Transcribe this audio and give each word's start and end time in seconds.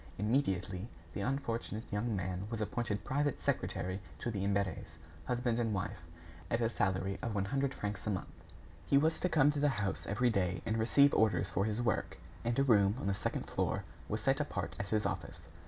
Immediately, 0.17 0.87
the 1.13 1.21
unfortunate 1.21 1.83
young 1.91 2.15
man 2.15 2.47
was 2.49 2.59
appointed 2.59 3.03
private 3.03 3.39
secretary 3.39 3.99
to 4.17 4.31
the 4.31 4.43
Imberts, 4.43 4.97
husband 5.27 5.59
and 5.59 5.75
wife, 5.75 6.01
at 6.49 6.59
a 6.59 6.71
salary 6.71 7.19
of 7.21 7.35
one 7.35 7.45
hundred 7.45 7.71
francs 7.71 8.07
a 8.07 8.09
month. 8.09 8.43
He 8.87 8.97
was 8.97 9.19
to 9.19 9.29
come 9.29 9.51
to 9.51 9.59
the 9.59 9.69
house 9.69 10.07
every 10.07 10.31
day 10.31 10.63
and 10.65 10.79
receive 10.79 11.13
orders 11.13 11.51
for 11.51 11.65
his 11.65 11.83
work, 11.83 12.17
and 12.43 12.57
a 12.57 12.63
room 12.63 12.95
on 12.99 13.05
the 13.05 13.13
second 13.13 13.43
floor 13.45 13.83
was 14.09 14.21
set 14.21 14.39
apart 14.41 14.75
as 14.79 14.89
his 14.89 15.05
office. 15.05 15.47